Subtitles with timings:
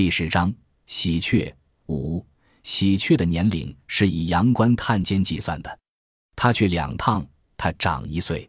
[0.00, 0.50] 第十章
[0.86, 1.54] 喜鹊
[1.88, 2.26] 五。
[2.62, 5.78] 喜鹊的年龄是以阳关探监计算的，
[6.34, 7.22] 他去两趟，
[7.54, 8.48] 他长一岁。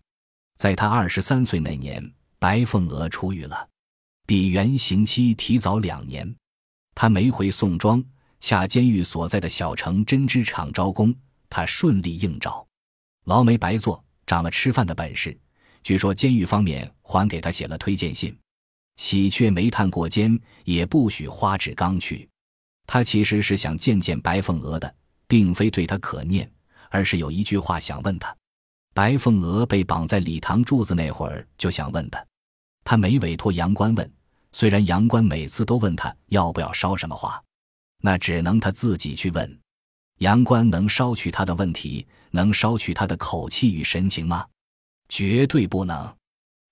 [0.55, 2.09] 在他二十三岁那年，
[2.39, 3.67] 白凤娥出狱了，
[4.25, 6.33] 比原刑期提早两年。
[6.95, 8.01] 他没回宋庄，
[8.39, 11.13] 恰监狱所在的小城针织厂招工，
[11.49, 12.65] 他顺利应召，
[13.25, 15.37] 劳没白做，长了吃饭的本事。
[15.83, 18.33] 据说监狱方面还给他写了推荐信。
[19.01, 22.29] 喜鹊没探过肩，也不许花志刚去。
[22.85, 24.95] 他其实是想见见白凤娥的，
[25.27, 26.47] 并非对他可念，
[26.91, 28.33] 而是有一句话想问他。
[28.93, 32.23] 白凤娥被绑在礼堂柱子那会儿，就想问他。
[32.83, 34.13] 他没委托杨官问，
[34.51, 37.41] 虽然杨官每次都问他要不要捎什么话，
[38.03, 39.59] 那只能他自己去问。
[40.19, 44.45] 杨官能捎去他的问题，能捎去他的口气与神情吗？
[45.09, 46.15] 绝对不能。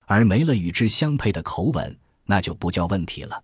[0.05, 1.97] 而没了与之相配的口吻。
[2.29, 3.43] 那就不叫问题了。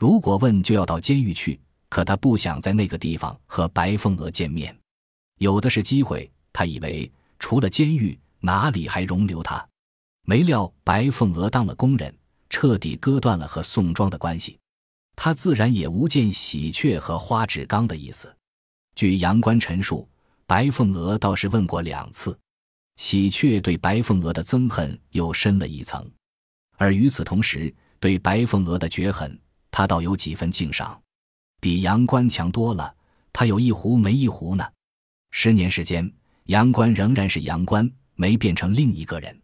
[0.00, 1.60] 如果问，就要到监狱去。
[1.88, 4.76] 可他不想在那个地方和白凤娥见面，
[5.38, 6.28] 有的是机会。
[6.52, 9.64] 他以为除了监狱，哪里还容留他？
[10.24, 12.12] 没料白凤娥当了工人，
[12.50, 14.58] 彻底割断了和宋庄的关系。
[15.14, 18.34] 他自然也无见喜鹊和花纸刚的意思。
[18.96, 20.08] 据杨官陈述，
[20.44, 22.36] 白凤娥倒是问过两次，
[22.96, 26.10] 喜鹊对白凤娥的憎恨又深了一层。
[26.76, 29.38] 而与此同时，对白凤娥的绝恨，
[29.70, 31.00] 他倒有几分敬赏，
[31.60, 32.94] 比杨官强多了。
[33.32, 34.66] 他有一壶没一壶呢。
[35.30, 36.10] 十年时间，
[36.44, 39.38] 杨官仍然是杨官，没变成另一个人。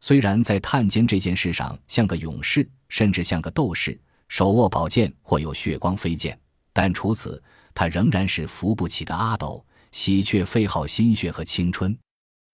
[0.00, 6.38] 虽然在探监这件事上像个勇士，甚至像个斗士，手握宝剑或有血光飞溅，
[6.72, 7.42] 但除此，
[7.74, 11.96] 他仍然是扶不起的阿斗，喜鹊费耗心血和青春，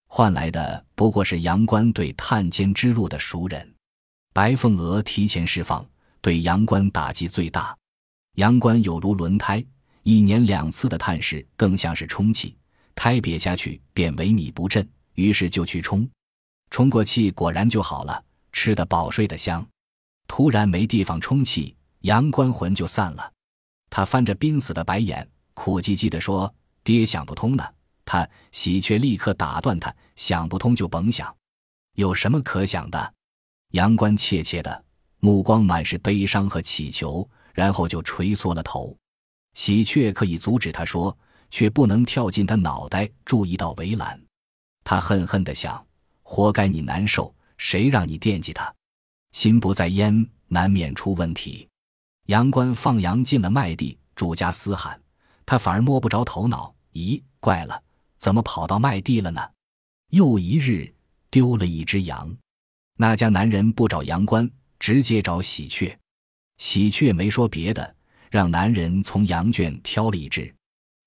[0.07, 3.72] 换来的不过是杨官对探监之路的熟人。
[4.33, 5.87] 白凤娥提前释放，
[6.19, 7.77] 对阳关打击最大。
[8.37, 9.63] 阳关有如轮胎，
[10.01, 12.57] 一年两次的探视更像是充气，
[12.95, 16.09] 胎瘪下去便萎靡不振，于是就去充。
[16.71, 19.63] 充过气果然就好了，吃得饱，睡得香。
[20.27, 23.31] 突然没地方充气，阳关魂就散了。
[23.91, 26.51] 他翻着濒死的白眼，苦唧唧地说
[26.83, 27.63] ：“爹想不通呢。”
[28.03, 31.31] 他喜鹊立刻打断他：“想不通就甭想，
[31.93, 33.13] 有什么可想的？”
[33.73, 34.83] 杨官怯怯的
[35.19, 38.95] 目光满是悲伤和乞求，然后就垂缩了头。
[39.55, 41.15] 喜鹊可以阻止他说，
[41.49, 44.21] 却不能跳进他脑袋筑一道围栏。
[44.83, 45.83] 他恨恨地想：
[46.21, 48.71] 活该你难受，谁让你惦记他？
[49.31, 51.67] 心不在焉，难免出问题。
[52.27, 55.01] 杨官放羊进了麦地，主家嘶喊，
[55.47, 56.75] 他反而摸不着头脑。
[56.93, 57.81] 咦，怪了，
[58.19, 59.41] 怎么跑到麦地了呢？
[60.11, 60.93] 又一日，
[61.31, 62.37] 丢了一只羊。
[63.03, 64.49] 那家男人不找杨官，
[64.79, 65.93] 直接找喜鹊。
[66.57, 67.93] 喜鹊没说别的，
[68.31, 70.55] 让男人从羊圈挑了一只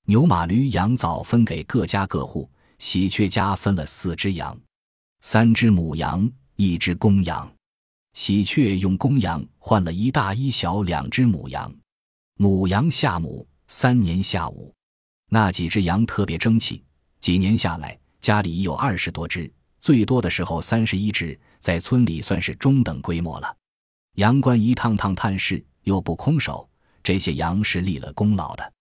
[0.04, 2.46] 牛、马、驴、羊枣分给各家各户。
[2.78, 4.54] 喜鹊家分了四只羊，
[5.22, 7.50] 三只母羊，一只公羊。
[8.12, 11.74] 喜鹊用公羊换了一大一小两只母羊，
[12.36, 14.70] 母羊下母三年下午。
[15.30, 16.84] 那几只羊特别争气，
[17.20, 19.50] 几年下来，家里已有二十多只。
[19.80, 23.56] 最多的时候三十一只，在村里算是中等规模了。
[24.16, 26.68] 杨官一趟趟探视，又不空手，
[27.02, 28.72] 这些羊是立了功劳的。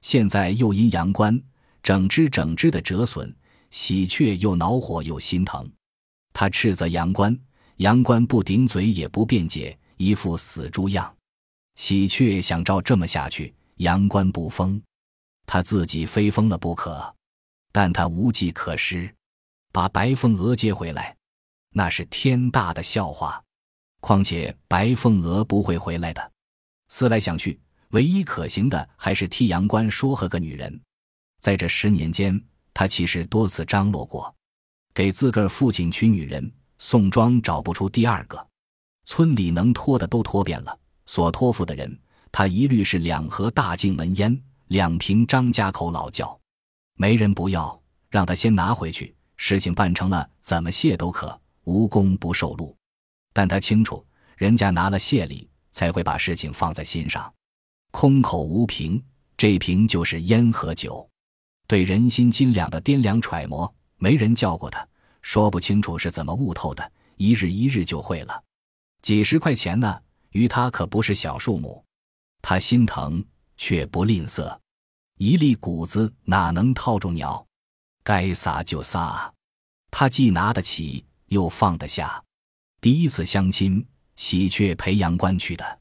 [0.00, 1.40] 现在又因杨官
[1.82, 3.34] 整只整只的折损，
[3.70, 5.70] 喜鹊又恼火又心疼。
[6.32, 7.38] 他斥责杨官，
[7.76, 11.14] 杨官不顶嘴也不辩解，一副死猪样。
[11.74, 14.80] 喜鹊想照这么下去，杨官不疯，
[15.46, 17.14] 他自己非疯了不可，
[17.72, 19.12] 但他无计可施。
[19.70, 21.14] 把白凤娥接回来，
[21.78, 23.40] 那是天大的笑话。
[24.00, 26.32] 况且白凤娥不会回来的。
[26.88, 30.80] 思来想去，唯一可行的还是替杨官说和个女人。
[31.40, 32.44] 在这十年间，
[32.74, 34.34] 他其实多次张罗过，
[34.92, 36.52] 给自个儿父亲娶女人。
[36.78, 38.44] 宋庄找不出第二个，
[39.04, 42.00] 村里能托的都托遍了，所托付的人，
[42.32, 46.38] 他一律是两盒大镜门烟，两瓶张家口老窖，
[46.94, 47.80] 没人不要，
[48.10, 49.14] 让他先拿回去。
[49.36, 52.74] 事情办成了，怎么谢都可，无功不受禄。
[53.34, 54.04] 但他清楚，
[54.36, 57.32] 人家拿了谢礼，才会把事情放在心上。
[57.90, 59.02] 空口无凭，
[59.36, 61.06] 这瓶就是烟和酒，
[61.66, 64.86] 对人心斤两的掂量揣摩，没人教过他，
[65.20, 66.90] 说不清楚是怎么悟透的。
[67.16, 68.42] 一日一日就会了。
[69.02, 70.00] 几十块钱呢，
[70.30, 71.84] 于他可不是小数目。
[72.40, 73.22] 他心疼，
[73.56, 74.58] 却不吝啬。
[75.18, 77.44] 一粒谷子哪能套住鸟？
[78.04, 79.32] 该撒就撒，
[79.90, 82.22] 他既拿得起，又放得下。
[82.80, 83.84] 第一次相亲，
[84.16, 85.78] 喜鹊陪杨关去的，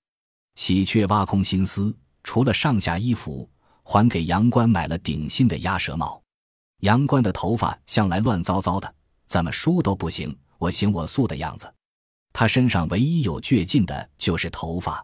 [0.55, 3.49] 喜鹊挖空心思，除了上下衣服，
[3.83, 6.21] 还给杨关买了顶新的鸭舌帽。
[6.81, 8.93] 杨关的头发向来乱糟糟的，
[9.25, 11.73] 怎么梳都不行，我行我素的样子。
[12.33, 15.03] 他身上唯一有倔劲的就是头发，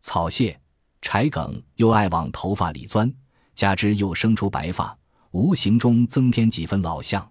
[0.00, 0.60] 草屑、
[1.02, 3.12] 柴梗又爱往头发里钻，
[3.54, 4.96] 加之又生出白发，
[5.30, 7.30] 无形中增添几分老相。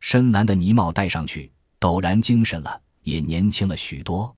[0.00, 1.50] 深蓝的呢帽戴上去，
[1.84, 4.34] 陡然精神了，也年轻了许多。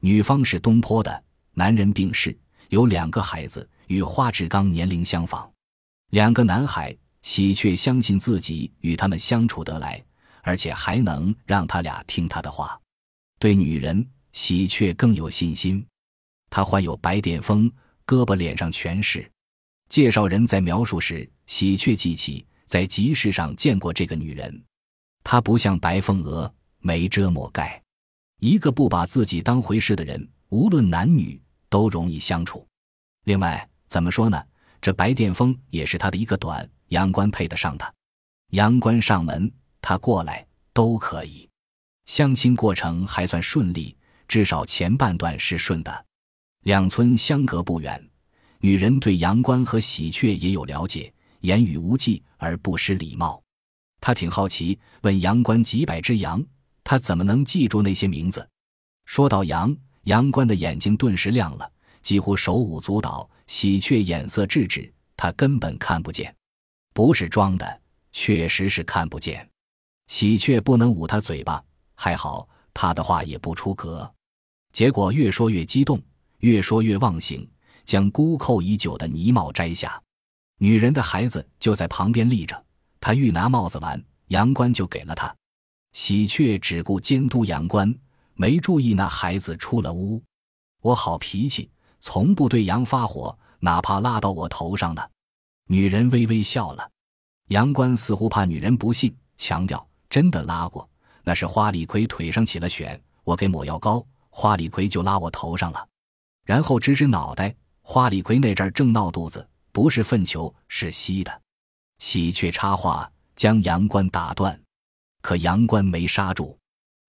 [0.00, 2.38] 女方是东坡的，男人病逝，
[2.68, 5.50] 有两个孩子，与花志刚年龄相仿。
[6.10, 10.00] 两个男孩，喜鹊相信自己与他们相处得来，
[10.42, 12.80] 而且还能让他俩听他的话。
[13.40, 15.84] 对女人，喜鹊更有信心。
[16.48, 17.68] 他患有白癜风，
[18.06, 19.28] 胳膊脸上全是。
[19.88, 24.64] 介绍人在描述时，喜鹊记起在集市上见过这个女人。
[25.24, 27.82] 她不像白凤娥，没遮没盖。
[28.40, 31.40] 一个不把自己当回事的人，无论男女
[31.70, 32.66] 都容易相处。
[33.24, 34.44] 另外，怎么说呢？
[34.82, 37.90] 这白癜风也是他的一个短，阳关配得上他。
[38.50, 39.50] 阳关上门，
[39.80, 41.48] 他过来都可以。
[42.04, 43.96] 相亲过程还算顺利，
[44.28, 46.06] 至少前半段是顺的。
[46.64, 48.10] 两村相隔不远，
[48.58, 51.10] 女人对阳关和喜鹊也有了解，
[51.40, 53.42] 言语无忌而不失礼貌。
[54.02, 56.44] 他挺好奇，问阳关几百只羊，
[56.84, 58.46] 他怎么能记住那些名字？
[59.06, 61.68] 说到羊，杨官的眼睛顿时亮了，
[62.02, 63.28] 几乎手舞足蹈。
[63.46, 66.34] 喜鹊眼色制止，他根本看不见，
[66.94, 69.46] 不是装的，确实是看不见。
[70.06, 71.62] 喜鹊不能捂他嘴巴，
[71.94, 74.10] 还好他的话也不出格。
[74.72, 76.00] 结果越说越激动，
[76.38, 77.46] 越说越忘形，
[77.84, 80.02] 将箍扣已久的呢帽摘下，
[80.58, 82.64] 女人的孩子就在旁边立着。
[82.98, 85.34] 他欲拿帽子玩，杨官就给了他。
[85.94, 87.94] 喜鹊只顾监督杨官，
[88.34, 90.20] 没注意那孩子出了屋。
[90.82, 91.70] 我好脾气，
[92.00, 95.02] 从不对羊发火，哪怕拉到我头上呢。
[95.68, 96.90] 女人微微笑了。
[97.48, 100.86] 杨官似乎怕女人不信，强调真的拉过。
[101.22, 105.88] 那是花李逵腿上起了癣，我给抹药膏，花李逵就拉我头上了。
[106.44, 111.40] 然后指指脑袋，花李逵那阵儿正闹肚子，不是粪球，是稀的。
[111.98, 114.60] 喜鹊插话，将杨官打断，
[115.24, 116.54] 可杨官没刹住。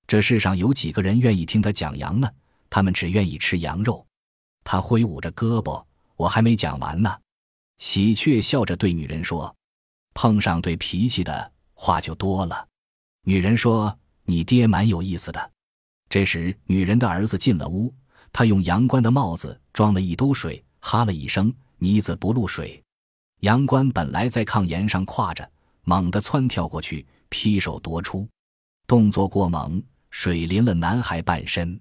[0.08, 2.32] 这世上有几个人愿意听他讲羊呢？
[2.70, 4.08] 他们只愿意吃羊肉。
[4.64, 5.84] 他挥舞着胳膊，
[6.16, 7.14] 我还没讲完呢。
[7.78, 9.54] 喜鹊笑着对女人说
[10.16, 12.66] ：“碰上对脾气的话就多了。”
[13.28, 15.52] 女人说：“你爹蛮有意思的。”
[16.08, 17.94] 这时，女人的儿子进了屋，
[18.32, 22.82] 他用杨官的帽子装了一兜水，哈了一声，呢子不露水。
[23.42, 25.52] 杨官本来在炕沿上跨着，
[25.84, 28.26] 猛地窜跳过去，劈手夺出，
[28.88, 31.78] 动作过猛，水淋了男孩半身。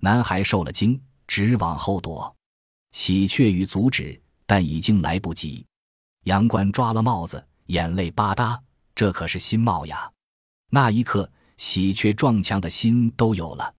[0.00, 2.34] 男孩受了惊，直往后躲。
[2.92, 5.66] 喜鹊欲阻止，但已经来不及。
[6.24, 8.58] 杨官抓了帽子，眼泪吧嗒，
[8.94, 10.10] 这可是新帽呀！
[10.70, 13.74] 那一刻，喜鹊撞墙的心都有了。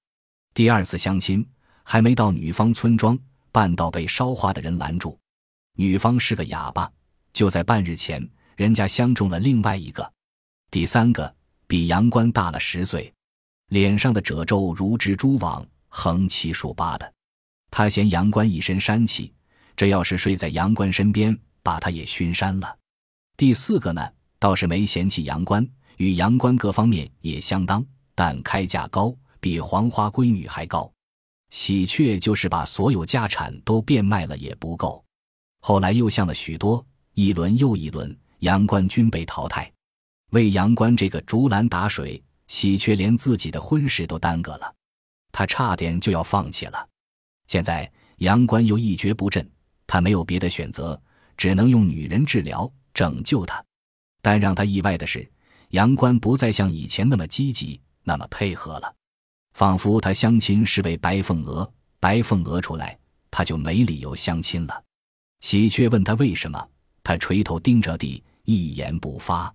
[0.54, 1.44] 第二次相亲，
[1.84, 3.18] 还没到女方村庄，
[3.52, 5.18] 半道被烧化的人拦住。
[5.74, 6.88] 女方是个哑巴。
[7.34, 10.14] 就在半日前，人家相中了另外一个，
[10.70, 11.34] 第三个
[11.66, 13.12] 比杨关大了十岁，
[13.70, 17.14] 脸上的褶皱如蜘蛛网，横七竖八的。
[17.72, 19.34] 他嫌杨关一身膻气，
[19.76, 22.78] 这要是睡在杨关身边，把他也熏膻了。
[23.38, 24.06] 第四个呢，
[24.40, 25.66] 倒是没嫌弃杨关，
[25.96, 30.92] 与杨关各方面也相当，但开价高，比黄花闺女还高。
[31.50, 35.02] 喜鹊就是把所有家产都变卖了也不够。
[35.62, 36.86] 后来又像了许多。
[37.14, 39.72] 一轮又一轮，杨关均被淘汰。
[40.32, 44.74] 为杨官这个竹篮打水，喜鹊连自己的婚事都耽搁了，
[45.32, 46.88] 他差点就要放弃了。
[47.48, 49.50] 现在杨官又一蹶不振，
[49.86, 51.02] 他没有别的选择，
[51.38, 53.64] 只能用女人治疗拯救他。
[54.22, 55.30] 但让他意外的是，
[55.70, 58.94] 杨官不再像以前那么积极，那么配合了，
[59.54, 62.98] 仿佛他相亲是为白凤娥，白凤娥出来，
[63.32, 64.84] 他就没理由相亲了。
[65.40, 66.70] 喜鹊问他为什么。
[67.04, 69.54] 他垂头盯着地，一言不发。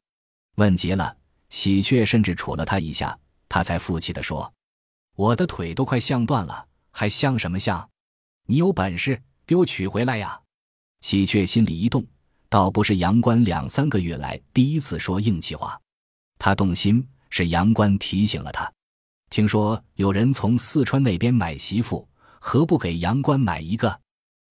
[0.57, 1.17] 问急了，
[1.49, 3.19] 喜鹊甚至杵了他一下，
[3.49, 4.53] 他才负气地说
[5.17, 7.89] ：“我的腿都快像断了，还像什么像？
[8.47, 10.41] 你有本事给我取回来呀！”
[11.01, 12.07] 喜鹊心里一动，
[12.49, 15.81] 倒不是杨官两三个月来第一次说硬气话，
[16.39, 18.71] 他动心是杨官提醒了他。
[19.31, 22.07] 听说有人从四川那边买媳妇，
[22.39, 24.01] 何不给杨官买一个？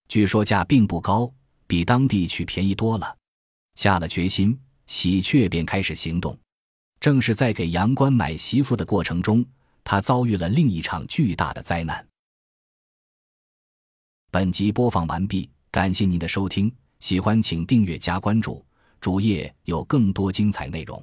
[0.08, 1.32] 据说价并不高。
[1.68, 3.16] 比当地去便宜多了，
[3.76, 4.60] 下了决心，
[4.92, 6.38] 喜鹊便开始行动。
[7.00, 9.44] 正是在给杨官买媳妇的过程中，
[9.86, 12.06] 他遭遇了另一场巨大的灾难。
[14.30, 16.70] 本集播放完毕，感谢您的收听，
[17.00, 18.64] 喜欢请订阅加关注，
[19.00, 21.02] 主页有更多精彩内容。